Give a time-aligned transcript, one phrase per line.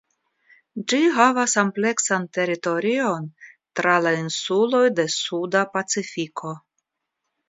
[0.91, 3.27] Ĝi havas ampleksan teritorion
[3.81, 6.55] tra la insuloj de Suda Pacifiko.